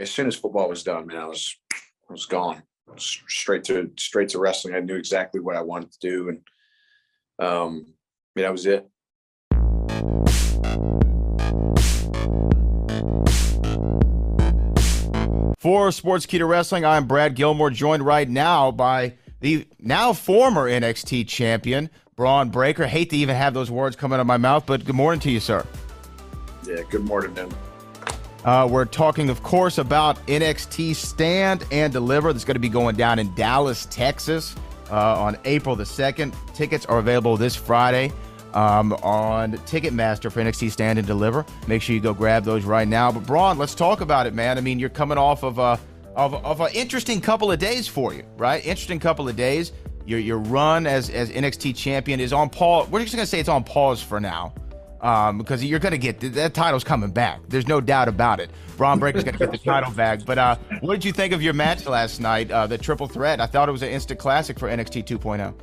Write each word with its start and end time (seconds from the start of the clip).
as 0.00 0.10
soon 0.10 0.26
as 0.26 0.34
football 0.34 0.68
was 0.68 0.82
done, 0.82 1.06
man, 1.06 1.18
I 1.18 1.26
was 1.26 1.56
I 1.72 2.12
was 2.12 2.26
gone 2.26 2.62
straight 2.96 3.64
to 3.64 3.90
straight 3.98 4.30
to 4.30 4.38
wrestling. 4.38 4.74
I 4.74 4.80
knew 4.80 4.96
exactly 4.96 5.40
what 5.40 5.56
I 5.56 5.62
wanted 5.62 5.92
to 5.92 5.98
do, 6.00 6.28
and 6.30 6.38
um, 7.38 7.86
I 7.86 8.40
mean, 8.40 8.44
that 8.44 8.52
was 8.52 8.66
it. 8.66 8.88
For 15.58 15.90
Sportskeeda 15.90 16.48
Wrestling, 16.48 16.86
I'm 16.86 17.06
Brad 17.06 17.34
Gilmore, 17.34 17.68
joined 17.68 18.02
right 18.02 18.28
now 18.28 18.70
by 18.70 19.14
the 19.40 19.66
now 19.78 20.14
former 20.14 20.70
NXT 20.70 21.28
champion, 21.28 21.90
Bron 22.16 22.48
Breakker. 22.48 22.86
Hate 22.86 23.10
to 23.10 23.16
even 23.16 23.36
have 23.36 23.52
those 23.52 23.70
words 23.70 23.96
come 23.96 24.14
out 24.14 24.20
of 24.20 24.26
my 24.26 24.38
mouth, 24.38 24.64
but 24.64 24.86
good 24.86 24.94
morning 24.94 25.20
to 25.20 25.30
you, 25.30 25.40
sir. 25.40 25.66
Yeah, 26.66 26.80
good 26.88 27.04
morning, 27.04 27.34
man. 27.34 27.50
Uh, 28.44 28.66
we're 28.70 28.86
talking, 28.86 29.28
of 29.28 29.42
course, 29.42 29.78
about 29.78 30.16
NXT 30.26 30.94
Stand 30.94 31.64
and 31.70 31.92
Deliver. 31.92 32.32
That's 32.32 32.44
going 32.44 32.54
to 32.54 32.60
be 32.60 32.70
going 32.70 32.96
down 32.96 33.18
in 33.18 33.34
Dallas, 33.34 33.86
Texas 33.90 34.56
uh, 34.90 35.20
on 35.20 35.36
April 35.44 35.76
the 35.76 35.84
2nd. 35.84 36.34
Tickets 36.54 36.86
are 36.86 36.98
available 36.98 37.36
this 37.36 37.54
Friday 37.54 38.10
um, 38.54 38.92
on 39.02 39.52
Ticketmaster 39.52 40.32
for 40.32 40.40
NXT 40.40 40.70
Stand 40.70 40.98
and 40.98 41.06
Deliver. 41.06 41.44
Make 41.66 41.82
sure 41.82 41.94
you 41.94 42.00
go 42.00 42.14
grab 42.14 42.44
those 42.44 42.64
right 42.64 42.88
now. 42.88 43.12
But 43.12 43.26
Bron, 43.26 43.58
let's 43.58 43.74
talk 43.74 44.00
about 44.00 44.26
it, 44.26 44.34
man. 44.34 44.56
I 44.56 44.62
mean, 44.62 44.78
you're 44.78 44.88
coming 44.88 45.18
off 45.18 45.42
of 45.42 45.58
a 45.58 45.78
of, 46.16 46.34
of 46.44 46.60
an 46.60 46.70
interesting 46.74 47.20
couple 47.20 47.52
of 47.52 47.58
days 47.58 47.86
for 47.86 48.12
you, 48.12 48.24
right? 48.36 48.64
Interesting 48.64 48.98
couple 48.98 49.28
of 49.28 49.36
days. 49.36 49.72
Your 50.06 50.18
your 50.18 50.38
run 50.38 50.86
as 50.86 51.10
as 51.10 51.30
NXT 51.30 51.76
champion 51.76 52.20
is 52.20 52.32
on 52.32 52.48
pause. 52.50 52.88
We're 52.88 53.00
just 53.00 53.14
gonna 53.14 53.26
say 53.26 53.38
it's 53.38 53.48
on 53.48 53.64
pause 53.64 54.02
for 54.02 54.18
now. 54.18 54.54
Um, 55.02 55.38
because 55.38 55.64
you're 55.64 55.78
going 55.78 55.92
to 55.92 55.98
get 55.98 56.20
that 56.34 56.52
title's 56.52 56.84
coming 56.84 57.10
back. 57.10 57.40
There's 57.48 57.66
no 57.66 57.80
doubt 57.80 58.08
about 58.08 58.38
it. 58.38 58.50
Bron 58.76 58.98
Breakker's 58.98 59.24
going 59.24 59.36
to 59.36 59.38
get 59.38 59.50
the 59.50 59.58
title 59.64 59.90
back. 59.92 60.26
But 60.26 60.36
uh, 60.36 60.56
what 60.80 60.92
did 60.92 61.06
you 61.06 61.12
think 61.12 61.32
of 61.32 61.40
your 61.40 61.54
match 61.54 61.86
last 61.86 62.20
night, 62.20 62.50
uh, 62.50 62.66
the 62.66 62.76
triple 62.76 63.06
threat? 63.06 63.40
I 63.40 63.46
thought 63.46 63.68
it 63.68 63.72
was 63.72 63.82
an 63.82 63.88
instant 63.88 64.20
classic 64.20 64.58
for 64.58 64.68
NXT 64.68 65.06
2.0. 65.06 65.54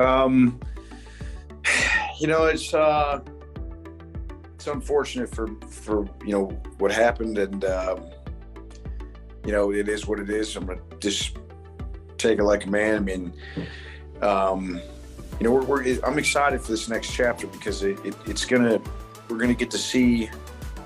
Um, 0.00 0.60
you 2.20 2.28
know, 2.28 2.44
it's 2.44 2.72
uh, 2.72 3.20
it's 4.54 4.66
unfortunate 4.66 5.34
for 5.34 5.48
for 5.68 6.06
you 6.24 6.32
know 6.32 6.46
what 6.78 6.92
happened, 6.92 7.38
and 7.38 7.64
um, 7.64 8.04
you 9.44 9.52
know 9.52 9.72
it 9.72 9.88
is 9.88 10.06
what 10.06 10.18
it 10.18 10.28
is. 10.30 10.54
I'm 10.56 10.66
gonna 10.66 10.80
just 10.98 11.38
take 12.18 12.38
it 12.38 12.44
like 12.44 12.66
a 12.66 12.70
man. 12.70 12.96
I 12.96 13.00
mean, 13.00 13.32
um, 14.20 14.80
you 15.40 15.46
know, 15.46 15.52
we're, 15.52 15.64
we're 15.64 15.98
I'm 16.04 16.18
excited 16.18 16.60
for 16.60 16.70
this 16.70 16.88
next 16.88 17.12
chapter 17.12 17.46
because 17.46 17.82
it, 17.82 17.98
it, 18.04 18.14
it's 18.26 18.44
gonna 18.44 18.80
we're 19.28 19.38
gonna 19.38 19.54
get 19.54 19.70
to 19.70 19.78
see 19.78 20.28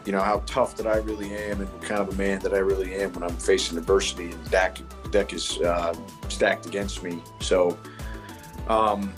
you 0.06 0.12
know 0.12 0.20
how 0.20 0.42
tough 0.46 0.76
that 0.76 0.86
I 0.86 0.98
really 0.98 1.34
am 1.34 1.60
and 1.60 1.72
what 1.72 1.82
kind 1.82 2.00
of 2.00 2.14
a 2.14 2.16
man 2.16 2.38
that 2.40 2.54
I 2.54 2.58
really 2.58 2.94
am 2.94 3.12
when 3.14 3.24
I'm 3.24 3.36
facing 3.36 3.76
adversity 3.78 4.30
and 4.30 4.44
the 4.44 4.50
deck 4.50 4.78
the 5.02 5.08
deck 5.10 5.32
is 5.32 5.58
uh, 5.58 5.94
stacked 6.28 6.66
against 6.66 7.02
me. 7.02 7.20
So, 7.40 7.76
um, 8.68 9.12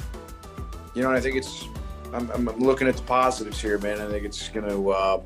you 0.95 1.03
know, 1.03 1.11
I 1.11 1.21
think 1.21 1.37
it's 1.37 1.69
I'm, 2.15 2.31
I'm, 2.31 2.47
looking 2.59 2.89
at 2.89 2.97
the 2.97 3.03
positives 3.03 3.61
here, 3.61 3.79
man. 3.79 4.01
I 4.01 4.09
think 4.09 4.25
it's 4.25 4.49
gonna, 4.49 4.89
uh, 4.89 5.23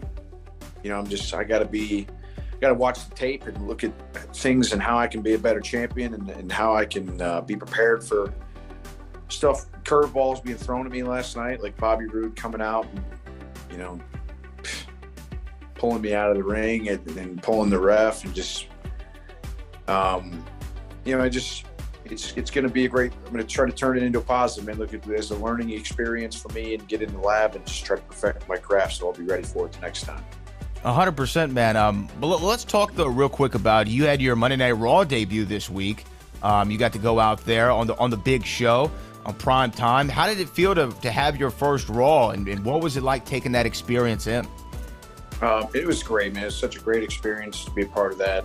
you 0.83 0.91
know, 0.91 0.99
I'm 0.99 1.07
just 1.07 1.33
I 1.35 1.45
got 1.45 1.61
to 1.61 1.67
be, 1.67 2.07
got 2.61 2.69
to 2.69 2.75
watch 2.75 3.09
the 3.09 3.15
tape 3.15 3.47
and 3.47 3.69
look 3.69 3.85
at 3.85 3.93
things 4.35 4.73
and 4.73 4.83
how 4.83 4.99
I 4.99 5.07
can 5.07 5.23
be 5.23 5.35
a 5.35 5.39
better 5.39 5.61
champion 5.61 6.15
and, 6.15 6.29
and 6.31 6.51
how 6.51 6.75
I 6.75 6.85
can 6.85 7.21
uh, 7.21 7.43
be 7.43 7.55
prepared 7.55 8.03
for 8.03 8.33
stuff, 9.29 9.67
curveballs 9.91 10.43
being 10.43 10.57
thrown 10.57 10.87
at 10.87 10.93
me 10.93 11.03
last 11.03 11.37
night, 11.37 11.61
like 11.63 11.77
Bobby 11.77 12.07
Roode 12.07 12.37
coming 12.37 12.61
out, 12.61 12.87
and, 12.87 13.05
you 13.73 13.77
know, 13.77 14.01
pulling 15.75 16.01
me 16.01 16.15
out 16.15 16.31
of 16.31 16.37
the 16.37 16.45
ring 16.45 16.89
and, 16.89 17.05
and 17.17 17.43
pulling 17.43 17.71
the 17.71 17.79
ref 17.79 18.25
and 18.25 18.33
just, 18.33 18.69
um, 19.89 20.45
you 21.05 21.17
know, 21.17 21.25
I 21.25 21.29
just 21.29 21.65
it's 22.05 22.33
it's 22.37 22.51
going 22.51 22.67
to 22.67 22.73
be 22.73 22.85
a 22.85 22.89
great. 22.89 23.13
I'm 23.27 23.33
going 23.33 23.45
to 23.45 23.53
try 23.53 23.67
to 23.67 23.73
turn 23.73 23.97
it 23.97 24.05
into 24.05 24.21
a 24.21 24.23
positive 24.23 24.69
and 24.69 24.79
look 24.79 24.95
at 24.95 25.07
it 25.07 25.19
as 25.19 25.33
a 25.33 25.37
learning 25.37 25.71
experience 25.71 26.37
for 26.37 26.53
me 26.53 26.75
and 26.75 26.87
get 26.87 27.03
in 27.03 27.13
the 27.13 27.19
lab 27.19 27.57
and 27.57 27.67
just 27.67 27.85
try 27.85 27.97
to 27.97 28.03
perfect 28.03 28.49
my 28.49 28.57
craft 28.57 28.97
so 28.97 29.09
I'll 29.09 29.13
be 29.13 29.25
ready 29.25 29.43
for 29.43 29.67
it 29.67 29.73
the 29.73 29.81
next 29.81 30.03
time. 30.03 30.25
hundred 30.85 31.17
percent, 31.17 31.53
man. 31.53 31.77
Um, 31.77 32.09
but 32.21 32.29
let's 32.41 32.65
talk 32.65 32.95
though 32.95 33.09
real 33.09 33.29
quick 33.29 33.57
about 33.57 33.89
you 33.89 34.05
had 34.05 34.23
your 34.23 34.37
Monday 34.37 34.57
Night 34.57 34.73
Raw 34.73 35.03
debut 35.03 35.45
this 35.45 35.69
week. 35.69 36.05
Um, 36.43 36.71
you 36.71 36.79
got 36.79 36.93
to 36.93 36.99
go 36.99 37.19
out 37.19 37.45
there 37.45 37.71
on 37.71 37.87
the 37.87 37.97
on 37.97 38.11
the 38.11 38.17
big 38.17 38.45
show 38.45 38.91
on 39.27 39.35
prime 39.35 39.71
time. 39.71 40.09
How 40.09 40.27
did 40.27 40.41
it 40.41 40.49
feel 40.49 40.75
to 40.75 40.91
to 41.03 41.11
have 41.11 41.37
your 41.37 41.51
first 41.51 41.89
Raw, 41.89 42.31
and, 42.31 42.47
and 42.49 42.65
what 42.65 42.83
was 42.83 42.97
it 42.97 43.03
like 43.03 43.25
taking 43.25 43.53
that 43.53 43.67
experience 43.67 44.27
in? 44.27 44.47
Um, 45.43 45.69
it 45.75 45.87
was 45.87 46.03
great, 46.03 46.35
man. 46.35 46.43
It 46.43 46.47
was 46.47 46.57
such 46.57 46.77
a 46.77 46.81
great 46.81 47.03
experience 47.03 47.65
to 47.65 47.71
be 47.71 47.83
a 47.83 47.87
part 47.87 48.13
of 48.13 48.19
that 48.19 48.45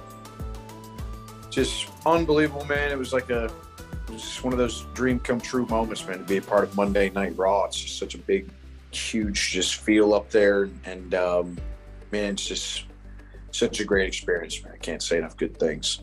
just 1.55 1.89
unbelievable, 2.05 2.65
man. 2.65 2.91
It 2.91 2.97
was 2.97 3.13
like 3.13 3.29
a, 3.29 3.45
it 3.45 4.11
was 4.11 4.21
just 4.21 4.43
one 4.43 4.51
of 4.51 4.59
those 4.59 4.85
dream 4.93 5.19
come 5.19 5.39
true 5.39 5.65
moments, 5.67 6.05
man, 6.05 6.19
to 6.19 6.23
be 6.25 6.37
a 6.37 6.41
part 6.41 6.65
of 6.65 6.75
Monday 6.75 7.09
Night 7.09 7.35
Raw. 7.37 7.63
It's 7.63 7.79
just 7.79 7.97
such 7.97 8.13
a 8.13 8.17
big, 8.17 8.49
huge, 8.91 9.51
just 9.51 9.77
feel 9.77 10.13
up 10.13 10.29
there, 10.29 10.69
and 10.83 11.15
um, 11.15 11.57
man, 12.11 12.33
it's 12.33 12.45
just 12.45 12.83
such 13.51 13.79
a 13.79 13.85
great 13.85 14.05
experience, 14.05 14.61
man. 14.63 14.73
I 14.73 14.77
can't 14.77 15.01
say 15.01 15.17
enough 15.17 15.37
good 15.37 15.57
things. 15.57 16.01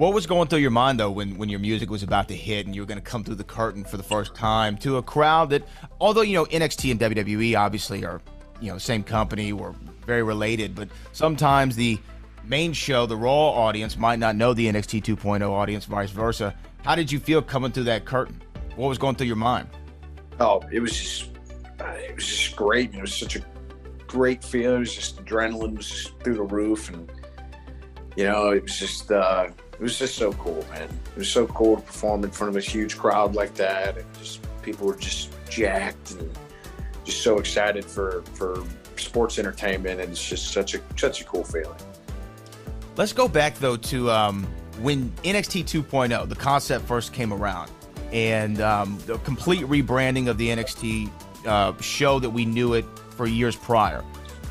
What 0.00 0.14
was 0.14 0.24
going 0.24 0.48
through 0.48 0.60
your 0.60 0.70
mind 0.70 0.98
though 0.98 1.10
when, 1.10 1.36
when 1.36 1.50
your 1.50 1.60
music 1.60 1.90
was 1.90 2.02
about 2.02 2.26
to 2.28 2.34
hit 2.34 2.64
and 2.64 2.74
you 2.74 2.80
were 2.80 2.86
going 2.86 2.96
to 2.96 3.04
come 3.04 3.22
through 3.22 3.34
the 3.34 3.44
curtain 3.44 3.84
for 3.84 3.98
the 3.98 4.02
first 4.02 4.34
time 4.34 4.78
to 4.78 4.96
a 4.96 5.02
crowd 5.02 5.50
that, 5.50 5.62
although 6.00 6.22
you 6.22 6.32
know 6.32 6.46
NXT 6.46 6.92
and 6.92 6.98
WWE 6.98 7.54
obviously 7.54 8.02
are 8.06 8.22
you 8.62 8.72
know 8.72 8.78
same 8.78 9.02
company 9.02 9.52
or 9.52 9.74
very 10.06 10.22
related, 10.22 10.74
but 10.74 10.88
sometimes 11.12 11.76
the 11.76 11.98
main 12.44 12.72
show, 12.72 13.04
the 13.04 13.14
Raw 13.14 13.50
audience 13.50 13.98
might 13.98 14.18
not 14.18 14.36
know 14.36 14.54
the 14.54 14.72
NXT 14.72 15.02
2.0 15.02 15.46
audience, 15.50 15.84
vice 15.84 16.10
versa. 16.10 16.54
How 16.82 16.94
did 16.94 17.12
you 17.12 17.20
feel 17.20 17.42
coming 17.42 17.70
through 17.70 17.84
that 17.84 18.06
curtain? 18.06 18.40
What 18.76 18.88
was 18.88 18.96
going 18.96 19.16
through 19.16 19.26
your 19.26 19.36
mind? 19.36 19.68
Oh, 20.40 20.62
it 20.72 20.80
was 20.80 20.98
just, 20.98 21.28
it 21.78 22.14
was 22.14 22.26
just 22.26 22.56
great. 22.56 22.94
It 22.94 23.02
was 23.02 23.12
such 23.12 23.36
a 23.36 23.44
great 24.06 24.42
feeling. 24.42 24.76
It 24.76 24.78
was 24.78 24.94
just 24.94 25.22
adrenaline 25.22 25.76
was 25.76 25.90
just 25.90 26.18
through 26.20 26.36
the 26.36 26.42
roof, 26.44 26.88
and 26.88 27.12
you 28.16 28.24
know, 28.24 28.48
it 28.48 28.62
was 28.62 28.78
just, 28.78 29.12
uh, 29.12 29.48
it 29.80 29.84
was 29.84 29.98
just 29.98 30.16
so 30.16 30.34
cool, 30.34 30.62
man. 30.70 30.90
It 31.12 31.16
was 31.16 31.30
so 31.30 31.46
cool 31.46 31.76
to 31.76 31.82
perform 31.82 32.22
in 32.22 32.30
front 32.30 32.50
of 32.50 32.56
a 32.56 32.60
huge 32.60 32.98
crowd 32.98 33.34
like 33.34 33.54
that, 33.54 33.96
and 33.96 34.06
just 34.18 34.40
people 34.60 34.86
were 34.86 34.94
just 34.94 35.32
jacked 35.48 36.10
and 36.10 36.30
just 37.02 37.22
so 37.22 37.38
excited 37.38 37.86
for 37.86 38.22
for 38.34 38.62
sports 38.96 39.38
entertainment, 39.38 39.98
and 39.98 40.12
it's 40.12 40.22
just 40.22 40.52
such 40.52 40.74
a 40.74 40.82
such 40.96 41.22
a 41.22 41.24
cool 41.24 41.44
feeling. 41.44 41.80
Let's 42.98 43.14
go 43.14 43.26
back 43.26 43.54
though 43.54 43.78
to 43.78 44.10
um, 44.10 44.44
when 44.82 45.08
NXT 45.24 45.64
2.0, 45.64 46.28
the 46.28 46.36
concept 46.36 46.84
first 46.84 47.14
came 47.14 47.32
around, 47.32 47.70
and 48.12 48.60
um, 48.60 48.98
the 49.06 49.16
complete 49.20 49.62
rebranding 49.62 50.28
of 50.28 50.36
the 50.36 50.50
NXT 50.50 51.10
uh, 51.46 51.72
show 51.80 52.18
that 52.18 52.28
we 52.28 52.44
knew 52.44 52.74
it 52.74 52.84
for 53.16 53.26
years 53.26 53.56
prior. 53.56 54.04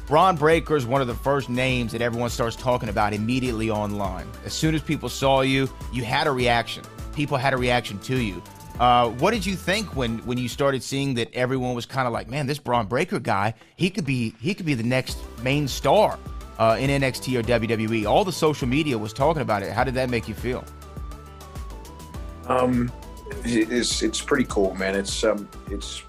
Bron 0.09 0.36
Breakker 0.36 0.75
is 0.75 0.88
one 0.88 1.02
of 1.02 1.08
the 1.08 1.14
first 1.14 1.50
names 1.50 1.92
that 1.92 2.02
everyone 2.02 2.31
starts 2.31 2.56
talking 2.56 2.90
about 2.90 3.14
immediately 3.14 3.70
online. 3.70 4.28
As 4.44 4.56
soon 4.56 4.74
as 4.74 4.81
people 4.81 5.08
saw 5.08 5.42
you, 5.42 5.70
you 5.94 6.03
had 6.03 6.25
a 6.25 6.31
reaction. 6.31 6.84
People 7.14 7.38
had 7.38 7.53
a 7.53 7.58
reaction 7.58 8.00
to 8.00 8.18
you. 8.18 8.42
Uh, 8.80 9.09
what 9.09 9.31
did 9.31 9.46
you 9.46 9.56
think 9.56 9.96
when 9.96 10.18
when 10.19 10.40
you 10.40 10.50
started 10.50 10.81
seeing 10.81 11.14
that 11.14 11.31
everyone 11.36 11.75
was 11.75 11.86
kind 11.86 12.08
of 12.08 12.14
like, 12.14 12.28
man, 12.28 12.48
this 12.48 12.58
Bron 12.58 12.88
Breakker 12.88 13.19
guy, 13.19 13.53
he 13.75 13.92
could 13.92 14.03
be 14.03 14.34
he 14.42 14.56
could 14.56 14.66
be 14.66 14.74
the 14.74 14.81
next 14.81 15.19
main 15.44 15.68
star 15.68 16.18
uh, 16.58 16.75
in 16.80 16.90
NXT 16.90 17.40
or 17.40 17.44
WWE. 17.44 18.09
All 18.09 18.25
the 18.25 18.31
social 18.31 18.68
media 18.68 18.98
was 18.98 19.14
talking 19.14 19.44
about 19.44 19.62
it. 19.62 19.72
How 19.74 19.84
did 19.84 19.94
that 19.94 20.09
make 20.09 20.28
you 20.28 20.34
feel? 20.34 20.66
Um, 22.48 22.92
it's 23.44 24.02
it's 24.02 24.22
pretty 24.22 24.46
cool, 24.46 24.74
man. 24.74 24.96
It's 24.96 25.24
um, 25.24 25.48
it's 25.69 26.02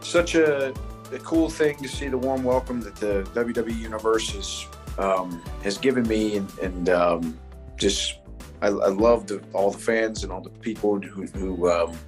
such 0.00 0.34
a, 0.34 0.74
a 1.12 1.18
cool 1.18 1.48
thing 1.48 1.76
to 1.78 1.88
see 1.88 2.08
the 2.08 2.18
warm 2.18 2.42
welcome 2.42 2.80
that 2.80 2.96
the 2.96 3.22
WWE 3.34 3.78
universe 3.78 4.30
has 4.30 4.66
um, 4.98 5.42
has 5.62 5.78
given 5.78 6.06
me, 6.06 6.36
and, 6.36 6.58
and 6.58 6.88
um, 6.88 7.38
just 7.76 8.18
I, 8.60 8.68
I 8.68 8.88
love 8.88 9.26
the, 9.26 9.42
all 9.52 9.70
the 9.70 9.78
fans 9.78 10.22
and 10.22 10.32
all 10.32 10.40
the 10.40 10.50
people 10.50 11.00
who, 11.00 11.26
who 11.26 11.70
um, 11.70 11.98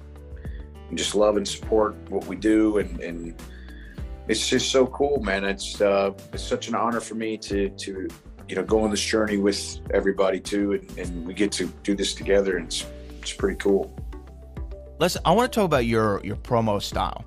just 0.93 1.15
love 1.15 1.37
and 1.37 1.47
support 1.47 1.95
what 2.09 2.25
we 2.27 2.35
do, 2.35 2.77
and, 2.77 2.99
and 3.01 3.35
it's 4.27 4.47
just 4.47 4.71
so 4.71 4.87
cool, 4.87 5.21
man. 5.21 5.43
It's 5.43 5.81
uh, 5.81 6.11
it's 6.33 6.43
such 6.43 6.67
an 6.67 6.75
honor 6.75 6.99
for 6.99 7.15
me 7.15 7.37
to 7.37 7.69
to 7.69 8.07
you 8.47 8.55
know 8.55 8.63
go 8.63 8.83
on 8.83 8.91
this 8.91 9.03
journey 9.03 9.37
with 9.37 9.79
everybody 9.93 10.39
too, 10.39 10.73
and, 10.73 10.97
and 10.97 11.27
we 11.27 11.33
get 11.33 11.51
to 11.53 11.67
do 11.83 11.95
this 11.95 12.13
together. 12.13 12.57
And 12.57 12.67
it's 12.67 12.85
it's 13.19 13.33
pretty 13.33 13.57
cool. 13.57 13.93
Listen, 14.99 15.21
I 15.25 15.31
want 15.31 15.51
to 15.51 15.59
talk 15.59 15.65
about 15.65 15.85
your 15.85 16.21
your 16.23 16.37
promo 16.37 16.81
style. 16.81 17.25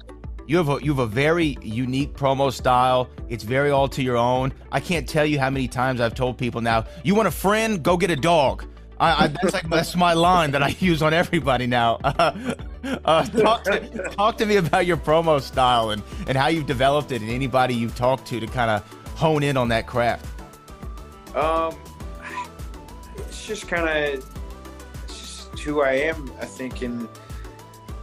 You 0.49 0.57
have 0.57 0.71
a 0.71 0.83
you 0.83 0.93
have 0.93 0.99
a 0.99 1.07
very 1.07 1.59
unique 1.61 2.15
promo 2.15 2.51
style. 2.51 3.11
It's 3.29 3.45
very 3.45 3.71
all 3.71 3.87
to 3.89 4.03
your 4.03 4.17
own. 4.17 4.55
I 4.73 4.81
can't 4.81 5.07
tell 5.07 5.27
you 5.27 5.39
how 5.39 5.51
many 5.51 5.69
times 5.69 6.01
I've 6.01 6.15
told 6.15 6.39
people 6.39 6.63
now, 6.63 6.87
you 7.05 7.15
want 7.15 7.29
a 7.29 7.31
friend, 7.31 7.83
go 7.83 7.99
get 7.99 8.11
a 8.11 8.17
dog. 8.17 8.65
I, 8.99 9.25
I, 9.25 9.27
that's 9.29 9.53
like 9.53 9.69
that's 9.69 9.95
my 9.95 10.15
line 10.15 10.53
that 10.53 10.63
I 10.63 10.69
use 10.81 11.03
on 11.03 11.13
everybody 11.13 11.67
now. 11.67 11.97
Uh, 12.03 12.55
uh, 13.05 13.25
talk, 13.27 13.65
to, 13.65 14.11
talk 14.17 14.39
to 14.39 14.47
me 14.47 14.57
about 14.57 14.87
your 14.87 14.97
promo 14.97 15.39
style 15.39 15.91
and, 15.91 16.03
and 16.27 16.39
how 16.39 16.47
you've 16.47 16.67
developed 16.67 17.13
it, 17.13 17.21
and 17.21 17.31
anybody 17.31 17.75
you've 17.75 17.95
talked 17.95 18.27
to 18.29 18.41
to 18.41 18.47
kind 18.47 18.71
of 18.71 18.83
hone 19.17 19.43
in 19.43 19.59
on 19.59 19.69
that 19.69 19.87
craft. 19.87 20.25
Um, 21.37 21.77
it's 23.19 23.47
just 23.47 23.69
kind 23.69 24.15
of 24.15 24.25
who 25.63 25.83
I 25.83 25.93
am. 25.93 26.33
I 26.41 26.47
think, 26.47 26.81
and 26.81 27.07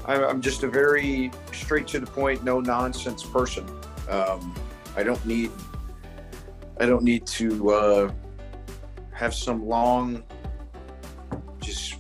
I'm 0.08 0.42
just 0.42 0.64
a 0.64 0.68
very 0.68 1.32
straight 1.52 1.88
to 1.88 2.00
the 2.00 2.06
point, 2.06 2.44
no 2.44 2.60
nonsense 2.60 3.24
person. 3.24 3.68
Um, 4.10 4.54
I 4.96 5.04
don't 5.04 5.24
need, 5.26 5.52
I 6.80 6.86
don't 6.86 7.04
need 7.04 7.26
to 7.28 7.72
uh, 7.72 8.12
have 9.12 9.34
some 9.34 9.66
long, 9.68 10.24
just 11.60 11.96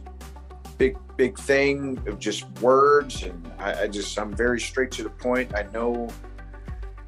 big, 0.77 0.97
big 1.17 1.37
thing 1.37 2.01
of 2.07 2.19
just 2.19 2.45
words, 2.61 3.23
and 3.23 3.51
I, 3.57 3.83
I 3.83 3.87
just 3.87 4.17
I'm 4.19 4.33
very 4.33 4.59
straight 4.59 4.91
to 4.91 5.03
the 5.03 5.09
point. 5.09 5.55
I 5.55 5.63
know 5.73 6.09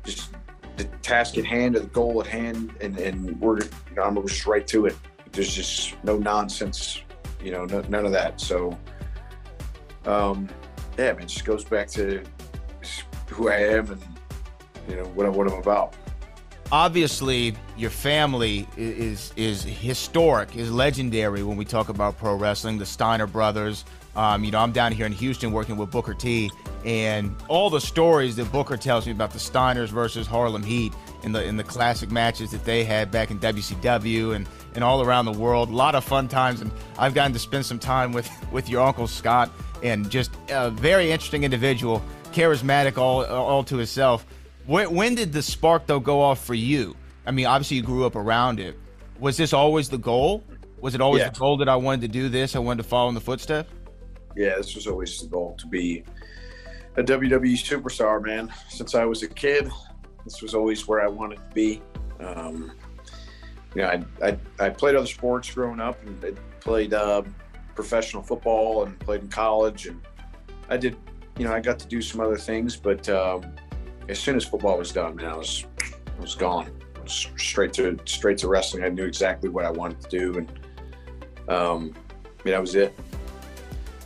just 0.03 0.31
the 0.77 0.85
task 1.01 1.37
at 1.37 1.45
hand 1.45 1.75
or 1.75 1.81
the 1.81 1.87
goal 1.87 2.21
at 2.21 2.27
hand, 2.27 2.73
and, 2.81 2.97
and 2.97 3.39
we're 3.39 3.59
you 3.59 3.95
know 3.95 4.03
I'm 4.03 4.15
just 4.27 4.47
right 4.47 4.65
to 4.67 4.87
it. 4.87 4.95
There's 5.31 5.53
just 5.53 6.01
no 6.03 6.17
nonsense, 6.17 7.01
you 7.43 7.51
know, 7.51 7.65
no, 7.65 7.81
none 7.81 8.05
of 8.05 8.11
that. 8.13 8.41
So, 8.41 8.77
um, 10.05 10.49
yeah, 10.97 11.13
man, 11.13 11.23
it 11.23 11.27
just 11.27 11.45
goes 11.45 11.63
back 11.63 11.87
to 11.89 12.23
who 13.29 13.49
I 13.49 13.57
am 13.57 13.91
and 13.91 14.01
you 14.89 14.95
know 14.95 15.05
what, 15.05 15.25
I, 15.25 15.29
what 15.29 15.47
I'm 15.47 15.59
about. 15.59 15.93
Obviously, 16.71 17.55
your 17.77 17.89
family 17.89 18.67
is 18.75 19.31
is 19.37 19.63
historic, 19.63 20.55
is 20.57 20.69
legendary 20.69 21.41
when 21.41 21.55
we 21.55 21.63
talk 21.63 21.87
about 21.87 22.17
pro 22.17 22.35
wrestling. 22.35 22.77
The 22.77 22.85
Steiner 22.85 23.27
brothers. 23.27 23.85
Um, 24.17 24.43
you 24.43 24.51
know, 24.51 24.59
I'm 24.59 24.71
down 24.71 24.91
here 24.91 25.05
in 25.05 25.11
Houston 25.13 25.51
working 25.51 25.77
with 25.77 25.91
Booker 25.91 26.13
T, 26.13 26.51
and 26.83 27.33
all 27.47 27.69
the 27.69 27.79
stories 27.79 28.35
that 28.37 28.51
Booker 28.51 28.75
tells 28.75 29.05
me 29.05 29.11
about 29.11 29.31
the 29.31 29.39
Steiners 29.39 29.89
versus 29.89 30.27
Harlem 30.27 30.63
Heat 30.63 30.91
in 31.23 31.31
the 31.31 31.43
in 31.43 31.55
the 31.55 31.63
classic 31.63 32.11
matches 32.11 32.51
that 32.51 32.65
they 32.65 32.83
had 32.83 33.11
back 33.11 33.31
in 33.31 33.39
WCW 33.39 34.35
and 34.35 34.47
and 34.75 34.83
all 34.83 35.01
around 35.01 35.25
the 35.25 35.31
world. 35.31 35.69
A 35.69 35.75
lot 35.75 35.95
of 35.95 36.03
fun 36.03 36.27
times, 36.27 36.59
and 36.61 36.71
I've 36.97 37.13
gotten 37.13 37.31
to 37.31 37.39
spend 37.39 37.65
some 37.65 37.79
time 37.79 38.11
with 38.11 38.29
with 38.51 38.67
your 38.67 38.85
uncle 38.85 39.07
Scott, 39.07 39.51
and 39.83 40.09
just 40.09 40.31
a 40.49 40.69
very 40.69 41.11
interesting 41.11 41.43
individual, 41.43 42.01
charismatic 42.31 42.97
all 42.97 43.25
all 43.25 43.63
to 43.63 43.77
himself. 43.77 44.25
When, 44.65 44.93
when 44.93 45.15
did 45.15 45.31
the 45.31 45.41
spark 45.41 45.87
though 45.87 45.99
go 45.99 46.21
off 46.21 46.43
for 46.43 46.53
you? 46.53 46.95
I 47.25 47.31
mean, 47.31 47.45
obviously 47.45 47.77
you 47.77 47.83
grew 47.83 48.05
up 48.05 48.15
around 48.15 48.59
it. 48.59 48.77
Was 49.19 49.37
this 49.37 49.53
always 49.53 49.89
the 49.89 49.97
goal? 49.97 50.43
Was 50.79 50.93
it 50.93 51.01
always 51.01 51.21
yeah. 51.21 51.29
the 51.29 51.39
goal 51.39 51.57
that 51.57 51.69
I 51.69 51.75
wanted 51.75 52.01
to 52.01 52.07
do 52.07 52.29
this? 52.29 52.55
I 52.55 52.59
wanted 52.59 52.83
to 52.83 52.89
follow 52.89 53.09
in 53.09 53.15
the 53.15 53.21
footsteps. 53.21 53.71
Yeah, 54.35 54.55
this 54.57 54.75
was 54.75 54.85
always 54.85 55.19
the 55.19 55.27
goal 55.27 55.55
to 55.57 55.67
be 55.67 56.03
a 56.95 57.03
WWE 57.03 57.53
superstar, 57.53 58.23
man. 58.23 58.53
Since 58.69 58.93
I 58.93 59.05
was 59.05 59.23
a 59.23 59.27
kid, 59.27 59.69
this 60.23 60.41
was 60.41 60.53
always 60.53 60.87
where 60.87 61.01
I 61.01 61.07
wanted 61.07 61.37
to 61.37 61.55
be. 61.55 61.81
Um, 62.19 62.71
you 63.73 63.81
know, 63.81 63.87
I, 63.89 64.27
I, 64.27 64.37
I, 64.59 64.69
played 64.69 64.95
other 64.95 65.05
sports 65.05 65.53
growing 65.53 65.79
up 65.79 66.01
and 66.03 66.23
I 66.23 66.31
played 66.59 66.93
uh, 66.93 67.21
professional 67.77 68.23
football 68.23 68.83
and 68.83 68.99
played 68.99 69.21
in 69.21 69.29
college. 69.29 69.85
And 69.85 70.01
I 70.67 70.75
did, 70.75 70.97
you 71.37 71.45
know, 71.45 71.53
I 71.53 71.61
got 71.61 71.77
to 71.79 71.87
do 71.87 72.01
some 72.01 72.19
other 72.19 72.35
things, 72.35 72.75
but 72.75 73.07
um, 73.07 73.45
as 74.09 74.19
soon 74.19 74.35
as 74.35 74.43
football 74.43 74.77
was 74.77 74.91
done, 74.91 75.15
man, 75.15 75.27
I 75.27 75.37
was, 75.37 75.65
I 75.79 76.19
was 76.19 76.35
gone. 76.35 76.71
I 76.97 76.99
was 77.01 77.29
straight 77.37 77.71
to, 77.73 77.97
straight 78.05 78.39
to 78.39 78.47
wrestling. 78.47 78.83
I 78.83 78.89
knew 78.89 79.05
exactly 79.05 79.47
what 79.47 79.63
I 79.63 79.69
wanted 79.69 80.01
to 80.01 80.09
do. 80.09 80.37
And, 80.39 80.49
um, 81.47 81.93
I 82.17 82.43
mean, 82.43 82.53
that 82.53 82.61
was 82.61 82.73
it. 82.73 82.97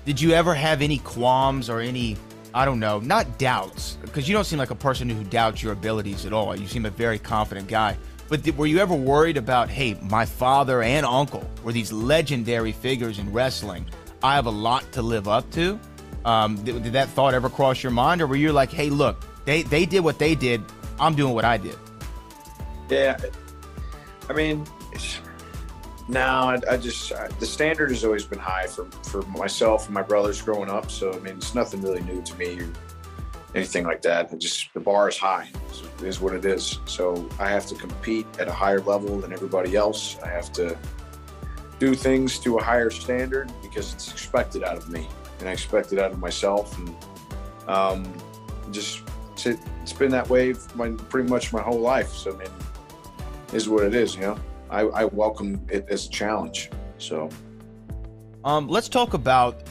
Did 0.06 0.20
you 0.20 0.34
ever 0.34 0.54
have 0.54 0.82
any 0.82 0.98
qualms 1.00 1.70
or 1.70 1.80
any 1.80 2.18
I 2.54 2.66
don't 2.66 2.82
know, 2.82 3.00
not 3.00 3.38
doubts, 3.38 3.98
because 4.02 4.28
you 4.28 4.34
don't 4.34 4.44
seem 4.44 4.60
like 4.60 4.72
a 4.72 4.76
person 4.76 5.10
who 5.10 5.24
doubts 5.24 5.64
your 5.64 5.72
abilities 5.72 6.26
at 6.26 6.34
all. 6.34 6.54
You 6.54 6.68
seem 6.68 6.86
a 6.86 6.90
very 6.90 7.18
confident 7.18 7.70
guy. 7.70 7.96
But 8.32 8.46
th- 8.46 8.56
were 8.56 8.66
you 8.66 8.80
ever 8.80 8.96
worried 8.96 9.36
about, 9.36 9.70
hey, 9.70 9.96
my 10.02 10.26
father 10.26 10.82
and 10.82 11.06
uncle 11.06 11.46
were 11.66 11.74
these 11.74 11.92
legendary 11.92 12.72
figures 12.72 13.20
in 13.20 13.30
wrestling? 13.34 13.86
I 14.24 14.36
have 14.36 14.46
a 14.46 14.52
lot 14.52 14.90
to 14.94 15.02
live 15.02 15.28
up 15.28 15.52
to. 15.52 15.78
Um, 16.24 16.56
did, 16.64 16.82
did 16.82 16.94
that 16.94 17.10
thought 17.10 17.34
ever 17.34 17.50
cross 17.50 17.84
your 17.84 17.92
mind, 17.92 18.22
or 18.22 18.28
were 18.28 18.38
you 18.38 18.54
like, 18.54 18.72
hey, 18.72 18.90
look, 18.90 19.26
they 19.44 19.64
they 19.64 19.86
did 19.86 20.00
what 20.00 20.18
they 20.18 20.34
did, 20.34 20.64
I'm 20.98 21.14
doing 21.14 21.34
what 21.34 21.44
I 21.44 21.58
did? 21.58 21.76
Yeah, 22.90 23.18
I 24.30 24.34
mean, 24.34 24.66
no, 26.08 26.22
I, 26.22 26.58
I 26.70 26.78
just 26.78 27.12
I, 27.12 27.28
the 27.40 27.46
standard 27.46 27.90
has 27.90 28.06
always 28.06 28.24
been 28.24 28.40
high 28.40 28.68
for 28.68 28.86
for 29.04 29.24
myself 29.24 29.88
and 29.88 29.94
my 29.94 30.04
brothers 30.04 30.42
growing 30.42 30.70
up. 30.70 30.90
So 30.90 31.12
I 31.12 31.20
mean, 31.20 31.36
it's 31.36 31.54
nothing 31.54 31.82
really 31.82 32.02
new 32.04 32.22
to 32.22 32.36
me 32.36 32.62
or 32.62 32.70
anything 33.56 33.84
like 33.84 34.02
that. 34.04 34.32
It 34.32 34.40
just 34.40 34.74
the 34.74 34.80
bar 34.80 35.10
is 35.10 35.18
high. 35.18 35.50
It 36.00 36.08
is 36.08 36.20
what 36.20 36.34
it 36.34 36.46
is. 36.46 36.80
So 36.86 37.30
I 37.40 37.50
have 37.50 37.66
to 37.68 37.76
compete 37.76 38.26
at 38.40 38.48
a 38.48 38.52
higher 38.52 38.82
level 38.82 39.20
than 39.20 39.34
everybody 39.34 39.76
else. 39.76 40.18
I 40.24 40.28
have 40.30 40.52
to 40.54 40.78
do 41.80 41.96
things 41.96 42.40
to 42.40 42.58
a 42.58 42.64
higher 42.64 42.90
standard 42.90 43.52
because 43.62 43.94
it's 43.94 44.12
expected 44.12 44.64
out 44.64 44.78
of 44.78 44.90
me, 44.90 45.08
and 45.40 45.50
I 45.50 45.52
expect 45.52 45.94
it 45.94 46.00
out 46.00 46.12
of 46.12 46.20
myself. 46.20 46.78
And 46.78 46.96
um, 47.68 48.14
just 48.72 49.02
it's, 49.34 49.46
it's 49.82 49.94
been 49.94 50.12
that 50.12 50.30
way 50.30 50.54
my, 50.76 50.90
pretty 51.10 51.30
much 51.30 51.54
my 51.54 51.62
whole 51.62 51.80
life. 51.80 52.12
So 52.14 52.34
I 52.34 52.38
mean, 52.38 52.50
is 53.54 53.68
what 53.68 53.84
it 53.84 53.96
is, 53.96 54.16
you 54.16 54.22
know. 54.22 54.40
I, 54.70 54.82
I 54.82 55.06
welcome 55.06 55.66
it 55.70 55.86
as 55.90 56.08
a 56.08 56.10
challenge. 56.10 56.70
So, 56.98 57.30
um, 58.46 58.68
let's 58.70 58.88
talk 58.88 59.14
about 59.14 59.64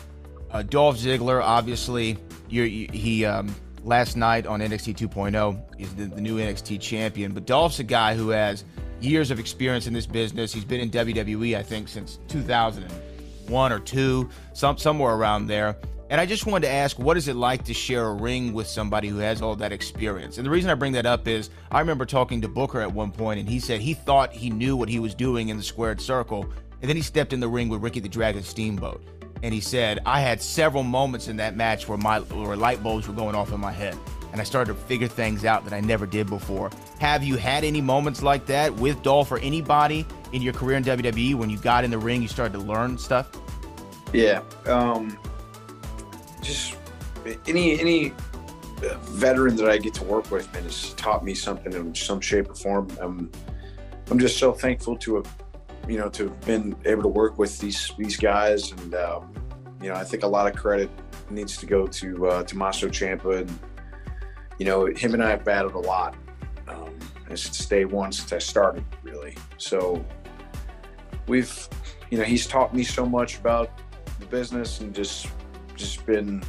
uh, 0.50 0.62
Dolph 0.62 0.98
Ziggler. 0.98 1.42
Obviously, 1.42 2.18
you, 2.48 2.88
he 2.92 3.24
um, 3.24 3.54
last 3.85 4.17
night 4.17 4.47
on 4.47 4.61
NXT 4.61 4.97
2.0 4.97 5.61
is 5.79 5.94
the, 5.94 6.06
the 6.06 6.21
new 6.21 6.38
NXT 6.38 6.81
champion. 6.81 7.32
But 7.32 7.47
Dolph's 7.47 7.79
a 7.79 7.85
guy 7.85 8.15
who 8.15 8.31
has 8.31 8.65
years 9.00 9.31
of 9.31 9.38
experience 9.38 9.87
in 9.87 9.93
this 9.93 10.06
business. 10.06 10.53
He's 10.53 10.65
been 10.65 10.81
in 10.81 10.91
WWE, 10.91 11.56
I 11.56 11.62
think, 11.62 11.88
since 11.88 12.19
2001 12.29 13.73
or 13.73 13.79
two, 13.81 14.29
some 14.53 14.77
somewhere 14.79 15.15
around 15.15 15.47
there. 15.47 15.77
And 16.11 16.21
I 16.21 16.27
just 16.27 16.44
wanted 16.44 16.67
to 16.67 16.73
ask, 16.73 16.99
what 16.99 17.17
is 17.17 17.29
it 17.29 17.37
like 17.37 17.65
to 17.67 17.75
share 17.75 18.06
a 18.06 18.12
ring 18.12 18.53
with 18.53 18.67
somebody 18.67 19.06
who 19.06 19.19
has 19.19 19.41
all 19.41 19.55
that 19.56 19.71
experience? 19.71 20.38
And 20.38 20.47
the 20.47 20.50
reason 20.50 20.69
I 20.69 20.75
bring 20.75 20.93
that 20.93 21.06
up 21.06 21.29
is 21.29 21.50
I 21.71 21.79
remember 21.79 22.05
talking 22.05 22.41
to 22.41 22.49
Booker 22.49 22.81
at 22.81 22.93
one 22.93 23.12
point, 23.12 23.38
and 23.38 23.49
he 23.49 23.61
said 23.61 23.81
he 23.81 23.94
thought 23.94 24.32
he 24.32 24.50
knew 24.50 24.77
what 24.77 24.88
he 24.88 24.99
was 24.99 25.15
doing 25.15 25.50
in 25.50 25.56
the 25.56 25.62
squared 25.62 26.00
circle. 26.00 26.50
And 26.82 26.88
then 26.88 26.97
he 26.97 27.03
stepped 27.03 27.32
in 27.32 27.38
the 27.38 27.49
ring 27.49 27.69
with 27.69 27.81
Ricky 27.81 28.00
the 28.00 28.09
Dragon 28.09 28.43
Steamboat. 28.43 29.05
And 29.42 29.54
he 29.54 29.60
said, 29.60 30.00
I 30.04 30.20
had 30.20 30.42
several 30.42 30.82
moments 30.82 31.28
in 31.28 31.37
that 31.37 31.56
match 31.56 31.88
where 31.88 31.98
my 31.98 32.20
where 32.20 32.56
light 32.56 32.82
bulbs 32.82 33.08
were 33.08 33.14
going 33.14 33.34
off 33.34 33.52
in 33.52 33.60
my 33.60 33.72
head. 33.72 33.96
And 34.32 34.40
I 34.40 34.44
started 34.44 34.75
to 34.75 34.78
figure 34.78 35.08
things 35.08 35.44
out 35.44 35.64
that 35.64 35.72
I 35.72 35.81
never 35.81 36.06
did 36.06 36.28
before. 36.28 36.70
Have 37.00 37.25
you 37.25 37.37
had 37.37 37.64
any 37.64 37.81
moments 37.81 38.22
like 38.22 38.46
that 38.46 38.72
with 38.72 39.02
Dolph 39.02 39.32
or 39.32 39.38
anybody 39.38 40.06
in 40.32 40.40
your 40.40 40.52
career 40.52 40.76
in 40.76 40.84
WWE 40.84 41.34
when 41.34 41.50
you 41.50 41.58
got 41.58 41.82
in 41.82 41.90
the 41.90 41.98
ring, 41.98 42.22
you 42.22 42.28
started 42.28 42.52
to 42.52 42.60
learn 42.64 42.96
stuff? 42.96 43.29
Yeah. 44.12 44.43
Um, 44.67 45.19
just 46.43 46.76
any 47.48 47.81
any 47.81 48.12
veteran 48.84 49.56
that 49.56 49.69
I 49.69 49.79
get 49.79 49.94
to 49.94 50.05
work 50.05 50.31
with, 50.31 50.53
man, 50.53 50.62
has 50.62 50.94
taught 50.94 51.24
me 51.24 51.34
something 51.34 51.72
in 51.72 51.94
some 51.94 52.20
shape 52.20 52.50
or 52.50 52.55
form. 52.55 52.88
Um, 53.00 53.31
I'm 54.10 54.19
just 54.19 54.38
so 54.38 54.53
thankful 54.53 54.96
to 54.98 55.17
have, 55.17 55.26
you 55.89 55.99
know, 55.99 56.08
to 56.10 56.25
have 56.25 56.41
been 56.43 56.77
able 56.84 57.03
to 57.03 57.08
work 57.08 57.39
with 57.39 57.58
these 57.58 57.93
these 57.99 58.17
guys, 58.17 58.72
and 58.72 58.94
um, 58.94 59.32
you 59.82 59.89
know, 59.89 59.94
I 59.94 60.05
think 60.05 60.22
a 60.22 60.27
lot 60.27 60.46
of 60.46 60.56
credit 60.56 60.91
needs 61.31 61.56
to 61.58 61.67
go 61.67 61.87
to 61.87 62.27
uh, 62.27 62.43
Tommaso 62.44 62.89
Ciampa, 62.89 63.41
and 63.41 63.58
you 64.58 64.67
know, 64.67 64.87
him 64.87 65.15
and 65.15 65.22
I 65.22 65.31
have 65.31 65.44
battled 65.44 65.75
a 65.75 65.79
lot 65.79 66.15
um, 66.69 66.94
since 67.29 67.65
day 67.67 67.84
one, 67.84 68.13
since 68.13 68.32
I 68.32 68.39
started, 68.39 68.84
really. 69.03 69.37
So 69.56 70.05
we've, 71.27 71.69
you 72.10 72.19
know, 72.19 72.25
he's 72.25 72.46
taught 72.46 72.75
me 72.75 72.82
so 72.82 73.06
much 73.06 73.39
about 73.39 73.70
the 74.19 74.27
business 74.27 74.81
and 74.81 74.94
just 74.94 75.29
just 75.77 76.05
been 76.05 76.43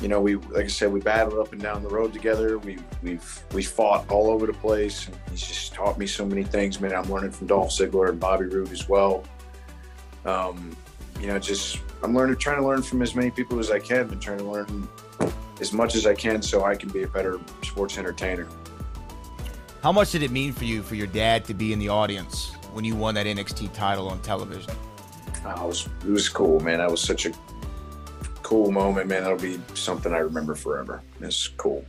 you 0.00 0.08
know, 0.08 0.20
we 0.20 0.36
like 0.36 0.64
I 0.64 0.68
said, 0.68 0.92
we 0.92 1.00
battled 1.00 1.38
up 1.38 1.52
and 1.52 1.60
down 1.60 1.82
the 1.82 1.88
road 1.88 2.12
together. 2.12 2.58
We 2.58 2.78
we've 3.02 3.42
we 3.52 3.62
fought 3.62 4.08
all 4.10 4.30
over 4.30 4.46
the 4.46 4.52
place, 4.52 5.06
and 5.06 5.16
he's 5.30 5.42
just 5.42 5.74
taught 5.74 5.98
me 5.98 6.06
so 6.06 6.24
many 6.24 6.44
things. 6.44 6.80
Man, 6.80 6.94
I'm 6.94 7.10
learning 7.10 7.32
from 7.32 7.48
Dolph 7.48 7.70
Ziggler 7.70 8.08
and 8.08 8.20
Bobby 8.20 8.46
Roode 8.46 8.70
as 8.70 8.88
well. 8.88 9.24
Um, 10.24 10.76
you 11.20 11.26
know, 11.26 11.38
just 11.38 11.80
I'm 12.02 12.14
learning, 12.14 12.36
trying 12.36 12.58
to 12.58 12.66
learn 12.66 12.82
from 12.82 13.02
as 13.02 13.14
many 13.14 13.30
people 13.30 13.58
as 13.58 13.70
I 13.70 13.80
can, 13.80 14.06
but 14.06 14.20
trying 14.20 14.38
to 14.38 14.44
learn 14.44 14.88
as 15.60 15.72
much 15.72 15.96
as 15.96 16.06
I 16.06 16.14
can 16.14 16.42
so 16.42 16.64
I 16.64 16.76
can 16.76 16.90
be 16.90 17.02
a 17.02 17.08
better 17.08 17.40
sports 17.62 17.98
entertainer. 17.98 18.46
How 19.82 19.92
much 19.92 20.12
did 20.12 20.22
it 20.22 20.30
mean 20.30 20.52
for 20.52 20.64
you 20.64 20.82
for 20.82 20.94
your 20.94 21.06
dad 21.08 21.44
to 21.46 21.54
be 21.54 21.72
in 21.72 21.78
the 21.78 21.88
audience 21.88 22.52
when 22.72 22.84
you 22.84 22.94
won 22.94 23.14
that 23.14 23.26
NXT 23.26 23.72
title 23.72 24.08
on 24.08 24.20
television? 24.22 24.72
Oh, 25.44 25.64
it 25.64 25.66
was 25.66 25.88
it 26.04 26.10
was 26.10 26.28
cool, 26.28 26.60
man. 26.60 26.78
That 26.78 26.90
was 26.90 27.00
such 27.00 27.26
a 27.26 27.32
cool 28.48 28.72
moment, 28.72 29.06
man. 29.06 29.24
That'll 29.24 29.38
be 29.38 29.60
something 29.74 30.14
I 30.14 30.18
remember 30.18 30.54
forever. 30.54 31.02
It's 31.20 31.48
cool. 31.48 31.84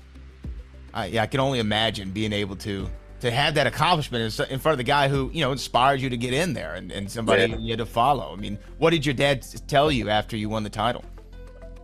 Uh, 0.94 1.08
yeah, 1.10 1.24
I 1.24 1.26
can 1.26 1.40
only 1.40 1.60
imagine 1.60 2.12
being 2.12 2.34
able 2.34 2.58
to 2.58 2.90
to 3.22 3.32
have 3.32 3.54
that 3.54 3.66
accomplishment 3.68 4.40
in 4.50 4.60
front 4.60 4.74
of 4.74 4.78
the 4.78 4.84
guy 4.84 5.08
who 5.08 5.30
you 5.34 5.40
know 5.40 5.54
inspired 5.54 6.02
you 6.02 6.10
to 6.10 6.18
get 6.18 6.34
in 6.34 6.54
there 6.54 6.76
and, 6.76 6.92
and 6.92 7.10
somebody 7.10 7.44
yeah. 7.44 7.58
you 7.58 7.70
had 7.72 7.80
to 7.80 7.86
follow. 7.86 8.34
I 8.34 8.36
mean, 8.36 8.60
what 8.78 8.90
did 8.90 9.06
your 9.06 9.16
dad 9.16 9.46
tell 9.68 9.90
you 9.90 10.10
after 10.10 10.36
you 10.36 10.50
won 10.50 10.64
the 10.64 10.70
title? 10.70 11.06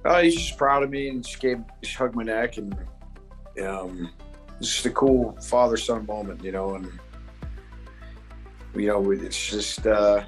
Oh, 0.03 0.21
he's 0.21 0.35
just 0.35 0.57
proud 0.57 0.83
of 0.83 0.89
me 0.89 1.07
and 1.07 1.23
just 1.23 1.39
gave, 1.39 1.63
just 1.81 1.95
hugged 1.95 2.15
my 2.15 2.23
neck 2.23 2.57
and 2.57 2.77
um, 3.63 4.11
just 4.61 4.85
a 4.85 4.89
cool 4.89 5.37
father 5.41 5.77
son 5.77 6.05
moment, 6.05 6.43
you 6.43 6.51
know. 6.51 6.75
And 6.75 6.91
you 8.75 8.87
know, 8.87 9.11
it's 9.11 9.49
just 9.49 9.87
uh, 9.87 10.21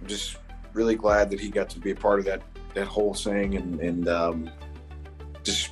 I'm 0.00 0.06
just 0.08 0.38
really 0.72 0.96
glad 0.96 1.30
that 1.30 1.38
he 1.38 1.50
got 1.50 1.70
to 1.70 1.78
be 1.78 1.92
a 1.92 1.96
part 1.96 2.18
of 2.18 2.24
that 2.24 2.42
that 2.74 2.86
whole 2.86 3.14
thing, 3.14 3.56
and 3.56 3.80
and 3.80 4.08
um, 4.08 4.50
just 5.42 5.70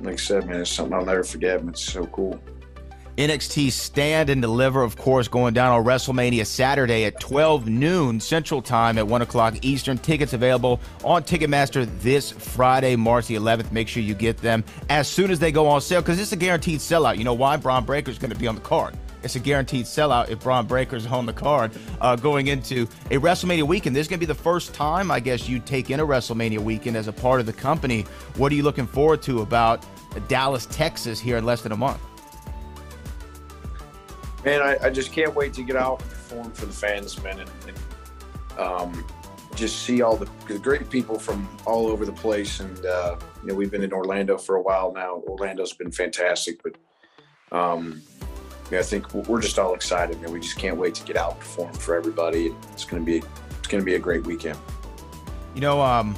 like 0.00 0.14
I 0.14 0.16
said, 0.16 0.46
man, 0.46 0.60
it's 0.60 0.70
something 0.70 0.94
I'll 0.94 1.04
never 1.04 1.24
forget. 1.24 1.60
And 1.60 1.70
it's 1.70 1.84
so 1.84 2.06
cool. 2.06 2.40
NXT 3.16 3.70
Stand 3.70 4.28
and 4.28 4.42
Deliver, 4.42 4.82
of 4.82 4.96
course, 4.96 5.28
going 5.28 5.54
down 5.54 5.70
on 5.70 5.84
WrestleMania 5.84 6.44
Saturday 6.44 7.04
at 7.04 7.20
12 7.20 7.68
noon 7.68 8.18
Central 8.18 8.60
Time 8.60 8.98
at 8.98 9.06
1 9.06 9.22
o'clock 9.22 9.54
Eastern. 9.62 9.98
Tickets 9.98 10.32
available 10.32 10.80
on 11.04 11.22
Ticketmaster 11.22 11.88
this 12.00 12.32
Friday, 12.32 12.96
March 12.96 13.28
the 13.28 13.36
11th. 13.36 13.70
Make 13.70 13.86
sure 13.86 14.02
you 14.02 14.14
get 14.14 14.38
them 14.38 14.64
as 14.90 15.06
soon 15.06 15.30
as 15.30 15.38
they 15.38 15.52
go 15.52 15.68
on 15.68 15.80
sale 15.80 16.02
because 16.02 16.20
it's 16.20 16.32
a 16.32 16.36
guaranteed 16.36 16.80
sellout. 16.80 17.16
You 17.16 17.22
know 17.22 17.34
why? 17.34 17.56
Bron 17.56 17.84
Breakker 17.84 18.10
is 18.10 18.18
going 18.18 18.32
to 18.32 18.38
be 18.38 18.48
on 18.48 18.56
the 18.56 18.60
card. 18.60 18.96
It's 19.24 19.36
a 19.36 19.40
guaranteed 19.40 19.86
sellout 19.86 20.28
if 20.28 20.40
Bron 20.40 20.66
Breakker's 20.66 21.06
on 21.06 21.24
the 21.24 21.32
card 21.32 21.72
uh, 22.02 22.14
going 22.14 22.48
into 22.48 22.82
a 23.10 23.16
WrestleMania 23.16 23.62
weekend. 23.62 23.96
This 23.96 24.02
is 24.02 24.08
going 24.08 24.20
to 24.20 24.26
be 24.26 24.30
the 24.30 24.38
first 24.38 24.74
time, 24.74 25.10
I 25.10 25.18
guess, 25.18 25.48
you 25.48 25.60
take 25.60 25.90
in 25.90 26.00
a 26.00 26.06
WrestleMania 26.06 26.58
weekend 26.58 26.96
as 26.96 27.08
a 27.08 27.12
part 27.12 27.40
of 27.40 27.46
the 27.46 27.52
company. 27.52 28.02
What 28.36 28.52
are 28.52 28.54
you 28.54 28.62
looking 28.62 28.86
forward 28.86 29.22
to 29.22 29.40
about 29.40 29.84
Dallas, 30.28 30.66
Texas 30.66 31.18
here 31.18 31.38
in 31.38 31.44
less 31.46 31.62
than 31.62 31.72
a 31.72 31.76
month? 31.76 32.00
Man, 34.44 34.60
I, 34.60 34.76
I 34.82 34.90
just 34.90 35.10
can't 35.10 35.34
wait 35.34 35.54
to 35.54 35.62
get 35.62 35.76
out 35.76 36.02
and 36.02 36.10
perform 36.10 36.52
for 36.52 36.66
the 36.66 36.72
fans, 36.72 37.20
man, 37.22 37.40
and, 37.40 37.50
and 37.66 38.60
um, 38.60 39.06
just 39.54 39.84
see 39.84 40.02
all 40.02 40.16
the, 40.16 40.28
great 40.58 40.90
people 40.90 41.18
from 41.18 41.48
all 41.64 41.86
over 41.86 42.04
the 42.04 42.12
place. 42.12 42.60
And 42.60 42.84
uh, 42.84 43.16
you 43.40 43.48
know, 43.48 43.54
we've 43.54 43.70
been 43.70 43.82
in 43.82 43.92
Orlando 43.94 44.36
for 44.36 44.56
a 44.56 44.62
while 44.62 44.92
now. 44.92 45.22
Orlando's 45.26 45.72
been 45.72 45.90
fantastic, 45.90 46.62
but 46.62 46.76
um, 47.56 48.02
I 48.72 48.82
think 48.82 49.12
we're 49.12 49.40
just 49.40 49.58
all 49.58 49.74
excited, 49.74 50.20
man. 50.20 50.32
We 50.32 50.40
just 50.40 50.58
can't 50.58 50.76
wait 50.76 50.94
to 50.96 51.04
get 51.04 51.16
out 51.16 51.32
and 51.32 51.40
perform 51.40 51.72
for 51.74 51.94
everybody. 51.94 52.54
It's 52.72 52.84
gonna 52.84 53.02
be 53.02 53.22
it's 53.58 53.68
gonna 53.68 53.84
be 53.84 53.94
a 53.94 53.98
great 53.98 54.24
weekend. 54.26 54.58
You 55.54 55.60
know, 55.60 55.80
um, 55.80 56.16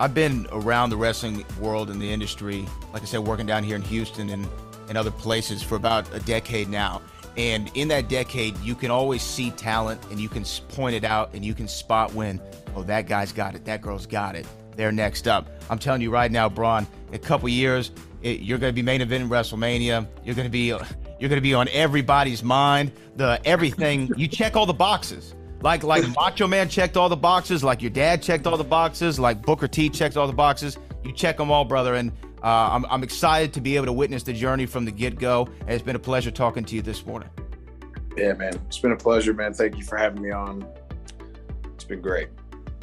I've 0.00 0.14
been 0.14 0.48
around 0.50 0.90
the 0.90 0.96
wrestling 0.96 1.44
world 1.60 1.88
and 1.88 2.02
the 2.02 2.10
industry, 2.10 2.66
like 2.92 3.02
I 3.02 3.04
said, 3.04 3.20
working 3.20 3.46
down 3.46 3.62
here 3.62 3.76
in 3.76 3.82
Houston 3.82 4.30
and, 4.30 4.48
and 4.88 4.98
other 4.98 5.12
places 5.12 5.62
for 5.62 5.76
about 5.76 6.12
a 6.12 6.18
decade 6.20 6.68
now. 6.68 7.02
And 7.36 7.70
in 7.74 7.88
that 7.88 8.08
decade, 8.08 8.58
you 8.58 8.74
can 8.74 8.90
always 8.90 9.22
see 9.22 9.52
talent 9.52 10.04
and 10.10 10.18
you 10.18 10.28
can 10.28 10.44
point 10.70 10.96
it 10.96 11.04
out 11.04 11.30
and 11.34 11.44
you 11.44 11.54
can 11.54 11.68
spot 11.68 12.12
when, 12.14 12.40
oh, 12.74 12.82
that 12.82 13.06
guy's 13.06 13.32
got 13.32 13.54
it, 13.54 13.64
that 13.64 13.80
girl's 13.80 14.06
got 14.06 14.34
it. 14.34 14.46
They're 14.76 14.92
next 14.92 15.28
up. 15.28 15.48
I'm 15.70 15.78
telling 15.78 16.02
you 16.02 16.10
right 16.10 16.32
now, 16.32 16.48
Bron, 16.48 16.86
a 17.12 17.18
couple 17.18 17.48
years, 17.48 17.92
it, 18.22 18.40
you're 18.40 18.58
going 18.58 18.72
to 18.72 18.74
be 18.74 18.82
main 18.82 19.00
event 19.00 19.22
in 19.22 19.30
WrestleMania. 19.30 20.06
You're 20.24 20.34
going 20.34 20.46
to 20.46 20.50
be 20.50 20.74
you're 21.22 21.28
going 21.28 21.36
to 21.36 21.40
be 21.40 21.54
on 21.54 21.68
everybody's 21.68 22.42
mind. 22.42 22.90
The 23.14 23.40
everything 23.44 24.10
you 24.16 24.26
check 24.26 24.56
all 24.56 24.66
the 24.66 24.74
boxes. 24.74 25.36
Like 25.60 25.84
like 25.84 26.04
Macho 26.16 26.48
Man 26.48 26.68
checked 26.68 26.96
all 26.96 27.08
the 27.08 27.16
boxes. 27.16 27.62
Like 27.62 27.80
your 27.80 27.92
dad 27.92 28.20
checked 28.20 28.44
all 28.44 28.56
the 28.56 28.64
boxes. 28.64 29.20
Like 29.20 29.40
Booker 29.40 29.68
T 29.68 29.88
checked 29.88 30.16
all 30.16 30.26
the 30.26 30.32
boxes. 30.32 30.76
You 31.04 31.12
check 31.12 31.36
them 31.36 31.52
all, 31.52 31.64
brother. 31.64 31.94
And 31.94 32.10
uh, 32.42 32.70
I'm, 32.72 32.84
I'm 32.86 33.04
excited 33.04 33.52
to 33.52 33.60
be 33.60 33.76
able 33.76 33.86
to 33.86 33.92
witness 33.92 34.24
the 34.24 34.32
journey 34.32 34.66
from 34.66 34.84
the 34.84 34.90
get 34.90 35.20
go. 35.20 35.48
It's 35.68 35.84
been 35.84 35.94
a 35.94 36.00
pleasure 36.00 36.32
talking 36.32 36.64
to 36.64 36.74
you 36.74 36.82
this 36.82 37.06
morning. 37.06 37.30
Yeah, 38.16 38.32
man. 38.32 38.54
It's 38.66 38.80
been 38.80 38.90
a 38.90 38.96
pleasure, 38.96 39.32
man. 39.32 39.54
Thank 39.54 39.78
you 39.78 39.84
for 39.84 39.96
having 39.96 40.22
me 40.22 40.32
on. 40.32 40.66
It's 41.74 41.84
been 41.84 42.02
great. 42.02 42.30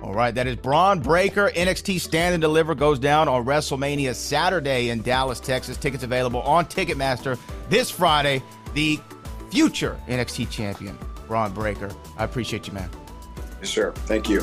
All 0.02 0.14
right, 0.14 0.34
that 0.34 0.48
is 0.48 0.56
Bron 0.56 1.02
Breakker. 1.02 1.50
NXT 1.50 2.00
Stand 2.00 2.36
and 2.36 2.42
Deliver 2.42 2.74
goes 2.74 3.00
down 3.00 3.28
on 3.28 3.44
WrestleMania 3.44 4.16
Saturday 4.16 4.92
in 4.92 5.02
Dallas, 5.02 5.42
Texas. 5.42 5.76
Tickets 5.76 6.06
available 6.06 6.42
on 6.44 6.66
Ticketmaster 6.68 7.38
this 7.70 7.90
Friday. 7.90 8.44
The 8.74 9.00
future 9.50 9.98
NXT 10.08 10.50
champion, 10.50 10.98
Bron 11.28 11.54
Breakker. 11.54 11.90
I 12.18 12.24
appreciate 12.24 12.68
you, 12.68 12.74
man. 12.74 12.90
Yes, 13.62 13.70
sir. 13.70 13.92
Thank 14.06 14.30
you. 14.30 14.42